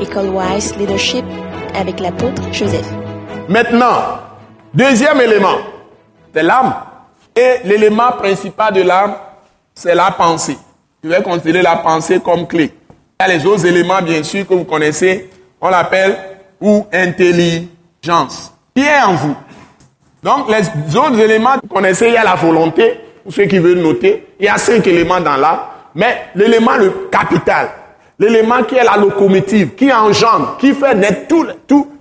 [0.00, 1.24] École Wise Leadership
[1.74, 2.86] avec l'apôtre Joseph.
[3.48, 4.18] Maintenant,
[4.74, 5.56] deuxième élément,
[6.34, 6.74] c'est l'âme.
[7.34, 9.14] Et l'élément principal de l'âme,
[9.74, 10.58] c'est la pensée.
[11.02, 12.72] Je vais considérer la pensée comme clé.
[13.20, 15.30] Il y a les autres éléments, bien sûr, que vous connaissez.
[15.60, 16.16] On l'appelle
[16.60, 18.52] ou intelligence.
[18.74, 19.36] Qui est en vous?
[20.22, 23.58] Donc, les autres éléments que vous connaissez, il y a la volonté, pour ceux qui
[23.58, 24.34] veulent noter.
[24.38, 25.60] Il y a cinq éléments dans l'âme.
[25.94, 27.70] Mais l'élément le capital,
[28.18, 31.28] l'élément qui est la locomotive, qui engendre, qui fait naître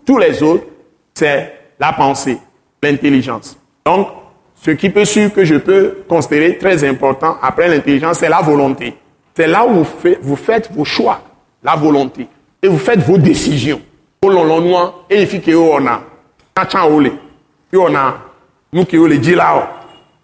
[0.05, 0.65] tous les autres,
[1.13, 2.37] c'est la pensée,
[2.81, 3.57] l'intelligence.
[3.85, 4.07] Donc,
[4.55, 8.95] ce qui peut suivre que je peux considérer très important après l'intelligence, c'est la volonté.
[9.35, 9.85] C'est là où
[10.21, 11.21] vous faites, vos choix,
[11.63, 12.27] la volonté.
[12.61, 13.81] Et vous faites vos décisions.
[14.23, 16.01] Et il faut on a.
[17.73, 18.17] On a.
[18.73, 19.69] Nous qui dit là,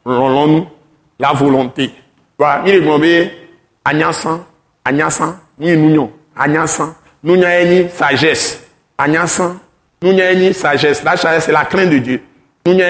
[0.06, 1.92] la volonté.
[2.66, 4.42] Il est
[5.58, 8.60] ni nunyo, anyasan, nunya ni sagesse,
[8.98, 9.60] anyasan,
[10.02, 11.04] nunya ni sagesse.
[11.04, 12.24] La sagesse, c'est la crainte de Dieu.
[12.66, 12.82] Ni,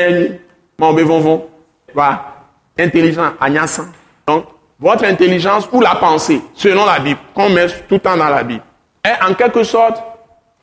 [0.80, 1.48] mon vont,
[1.94, 2.46] va,
[2.78, 3.88] intelligent, anyasan.
[4.28, 4.46] Donc,
[4.80, 8.44] votre intelligence ou la pensée, selon la Bible, qu'on met tout le temps dans la
[8.44, 8.64] Bible,
[9.04, 10.02] est en quelque sorte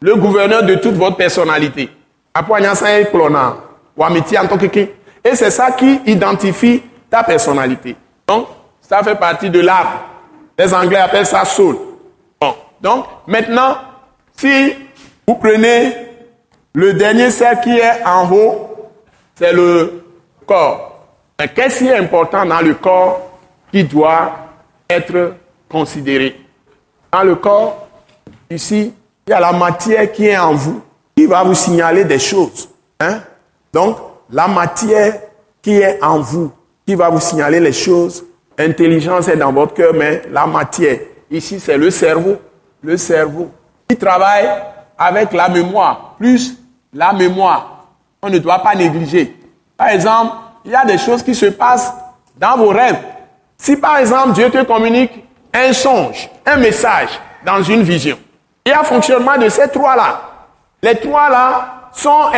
[0.00, 1.90] le gouverneur de toute votre personnalité.
[2.34, 3.56] Après, anyasan est clonant,
[3.96, 7.96] ou amitié en tant que Et c'est ça qui identifie ta personnalité.
[8.26, 8.48] Donc,
[8.80, 9.86] ça fait partie de l'âme.
[10.58, 11.76] Les Anglais appellent ça soul.
[12.40, 12.54] Bon.
[12.80, 13.76] Donc, maintenant,
[14.36, 14.74] si
[15.26, 15.94] vous prenez
[16.72, 18.90] le dernier cercle qui est en haut,
[19.36, 20.04] c'est le
[20.46, 21.06] corps.
[21.54, 23.20] Qu'est-ce qui est important dans le corps
[23.70, 24.32] qui doit
[24.90, 25.34] être
[25.68, 26.40] considéré?
[27.12, 27.86] Dans le corps,
[28.50, 28.92] ici,
[29.26, 30.82] il y a la matière qui est en vous,
[31.16, 32.68] qui va vous signaler des choses.
[32.98, 33.20] Hein?
[33.72, 33.98] Donc,
[34.30, 35.20] la matière
[35.62, 36.50] qui est en vous,
[36.86, 38.24] qui va vous signaler les choses,
[38.58, 40.98] Intelligence est dans votre cœur, mais la matière,
[41.30, 42.36] ici, c'est le cerveau.
[42.82, 43.50] Le cerveau.
[43.88, 44.48] Il travaille
[44.98, 46.56] avec la mémoire, plus
[46.92, 47.86] la mémoire.
[48.22, 49.36] On ne doit pas négliger.
[49.76, 50.32] Par exemple,
[50.64, 51.92] il y a des choses qui se passent
[52.36, 52.98] dans vos rêves.
[53.56, 57.10] Si par exemple Dieu te communique un songe, un message
[57.44, 58.18] dans une vision,
[58.64, 60.20] il y a fonctionnement de ces trois-là.
[60.82, 62.30] Les trois-là sont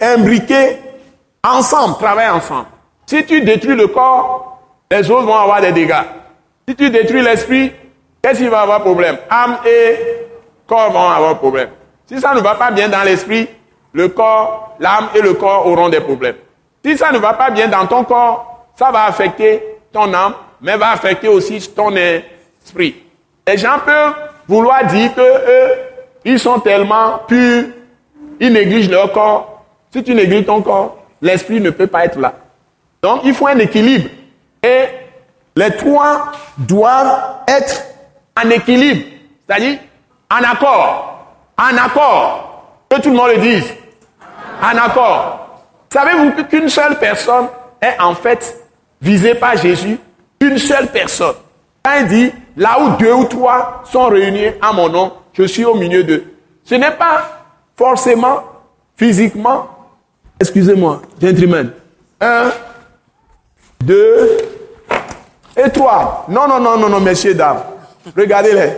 [0.00, 0.78] imbriqués
[1.44, 2.66] ensemble, travaillent ensemble.
[3.06, 4.55] Si tu détruis le corps,
[4.90, 6.04] les autres vont avoir des dégâts.
[6.68, 7.72] Si tu détruis l'esprit,
[8.22, 9.18] qu'est-ce qui va avoir problème?
[9.30, 9.96] Âme et
[10.66, 11.70] corps vont avoir problème.
[12.06, 13.48] Si ça ne va pas bien dans l'esprit,
[13.92, 16.36] le corps, l'âme et le corps auront des problèmes.
[16.84, 20.76] Si ça ne va pas bien dans ton corps, ça va affecter ton âme, mais
[20.76, 23.02] va affecter aussi ton esprit.
[23.46, 24.14] Les gens peuvent
[24.46, 25.72] vouloir dire que eux,
[26.24, 27.64] ils sont tellement purs,
[28.38, 29.64] ils négligent leur corps.
[29.92, 32.34] Si tu négliges ton corps, l'esprit ne peut pas être là.
[33.02, 34.08] Donc, il faut un équilibre.
[34.62, 34.86] Et
[35.54, 37.82] les trois doivent être
[38.36, 39.04] en équilibre,
[39.48, 39.78] c'est-à-dire
[40.30, 41.26] en accord.
[41.58, 42.42] En accord.
[42.88, 43.72] Que tout le monde le dise.
[44.62, 45.62] En accord.
[45.92, 47.48] Savez-vous qu'une seule personne
[47.80, 48.62] est en fait
[49.00, 49.98] visée par Jésus?
[50.40, 51.34] Une seule personne.
[52.00, 55.74] Il dit, là où deux ou trois sont réunis à mon nom, je suis au
[55.74, 56.34] milieu d'eux.
[56.64, 57.44] Ce n'est pas
[57.76, 58.42] forcément
[58.96, 59.68] physiquement,
[60.40, 61.70] excusez-moi, gentlemen,
[62.20, 62.50] un,
[63.82, 64.38] deux,
[65.56, 67.62] et toi Non, non, non, non, non, messieurs, dames.
[68.16, 68.72] Regardez-les.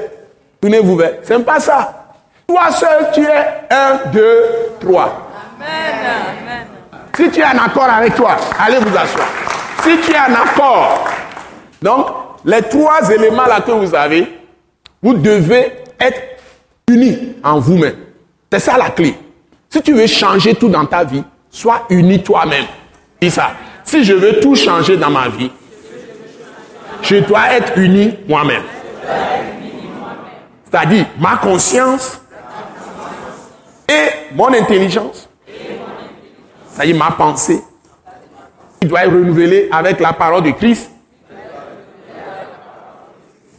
[0.61, 1.15] Tenez-vous vers.
[1.23, 2.15] C'est pas ça.
[2.47, 4.45] Toi seul, tu es un, deux,
[4.81, 5.29] trois.
[5.61, 6.67] Amen.
[7.17, 9.27] Si tu es en accord avec toi, allez vous asseoir.
[9.83, 11.05] Si tu es en accord,
[11.83, 12.07] donc
[12.45, 14.41] les trois éléments là que vous avez,
[15.03, 16.21] vous devez être
[16.89, 17.97] unis en vous-même.
[18.51, 19.17] C'est ça la clé.
[19.69, 22.67] Si tu veux changer tout dans ta vie, sois uni toi-même.
[23.21, 23.51] Dis ça.
[23.89, 25.51] Si je veux tout changer dans ma vie,
[27.01, 28.65] je dois être uni moi-même.
[30.71, 32.21] C'est-à-dire ma conscience
[33.89, 35.27] et mon intelligence.
[36.71, 37.63] C'est-à-dire ma pensée.
[38.79, 40.91] qui doit être renouvelée avec la parole de Christ.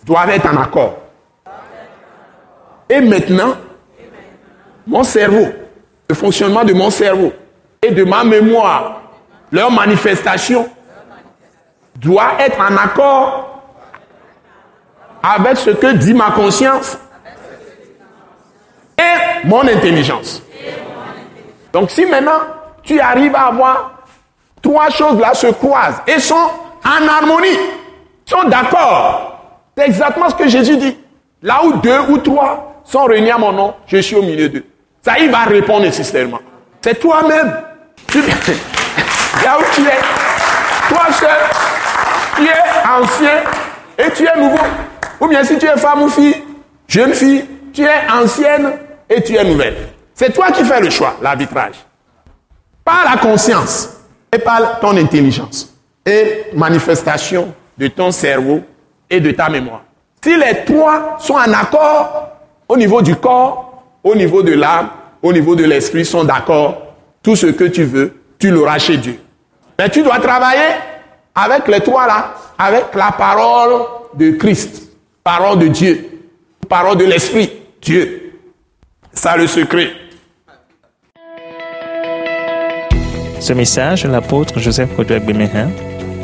[0.05, 0.95] Doivent être en accord.
[2.87, 3.55] Et maintenant,
[4.85, 5.47] mon cerveau,
[6.07, 7.33] le fonctionnement de mon cerveau
[7.81, 9.08] et de ma mémoire,
[9.51, 10.69] leur manifestation
[11.95, 13.63] doit être en accord
[15.21, 16.97] avec ce que dit ma conscience
[18.97, 20.41] et mon intelligence.
[21.73, 22.39] Donc si maintenant
[22.83, 24.03] tu arrives à avoir
[24.61, 27.57] trois choses là se croisent et sont en harmonie,
[28.25, 29.39] sont d'accord,
[29.77, 30.97] c'est exactement ce que Jésus dit.
[31.41, 34.65] Là où deux ou trois sont réunis à mon nom, je suis au milieu d'eux.
[35.01, 36.39] Ça, il va répondre nécessairement.
[36.81, 37.53] C'est toi-même.
[39.43, 39.99] Là où tu es,
[40.89, 41.29] toi seul,
[42.35, 43.43] tu es ancien
[43.97, 44.63] et tu es nouveau.
[45.19, 46.43] Ou bien si tu es femme ou fille,
[46.87, 48.73] jeune fille, tu es ancienne
[49.09, 49.89] et tu es nouvelle.
[50.13, 51.75] C'est toi qui fais le choix, l'arbitrage.
[52.83, 53.89] Par la conscience
[54.33, 55.73] et par ton intelligence
[56.05, 58.61] et manifestation de ton cerveau
[59.09, 59.83] et de ta mémoire.
[60.21, 62.29] Si les trois sont en accord
[62.67, 64.89] au niveau du corps, au niveau de l'âme,
[65.21, 66.77] au niveau de l'esprit, sont d'accord,
[67.23, 69.19] tout ce que tu veux, tu l'auras chez Dieu.
[69.77, 70.75] Mais tu dois travailler
[71.35, 73.81] avec les trois là, avec la parole
[74.15, 74.89] de Christ,
[75.23, 76.09] parole de Dieu,
[76.67, 77.51] parole de l'esprit,
[77.81, 78.33] Dieu.
[79.13, 79.91] Ça le secret.
[83.39, 85.69] Ce message, l'apôtre Joseph Kodouak Bemehin,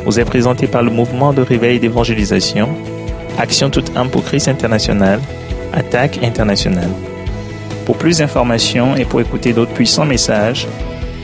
[0.04, 2.68] vous est présenté par le mouvement de réveil d'évangélisation,
[3.38, 5.20] Action toute âme pour Christ international,
[5.72, 6.90] Attaque internationale.
[7.84, 10.66] Pour plus d'informations et pour écouter d'autres puissants messages,